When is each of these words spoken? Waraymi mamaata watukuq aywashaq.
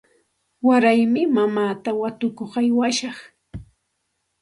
Waraymi 0.67 1.21
mamaata 1.35 1.89
watukuq 2.01 2.53
aywashaq. 2.61 3.17